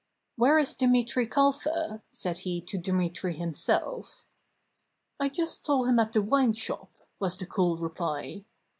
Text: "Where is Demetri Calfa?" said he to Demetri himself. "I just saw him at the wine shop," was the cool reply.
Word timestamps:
"Where 0.35 0.57
is 0.57 0.73
Demetri 0.73 1.27
Calfa?" 1.27 2.01
said 2.11 2.39
he 2.39 2.59
to 2.61 2.77
Demetri 2.79 3.35
himself. 3.35 4.25
"I 5.19 5.29
just 5.29 5.63
saw 5.63 5.83
him 5.83 5.99
at 5.99 6.13
the 6.13 6.23
wine 6.23 6.53
shop," 6.53 6.89
was 7.19 7.37
the 7.37 7.45
cool 7.45 7.77
reply. 7.77 8.45